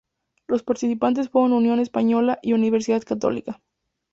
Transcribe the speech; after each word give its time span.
Los 0.47 0.63
participantes 0.63 1.29
fueron 1.29 1.53
Unión 1.53 1.79
Española 1.79 2.39
y 2.41 2.53
Universidad 2.53 3.03
Católica. 3.03 3.61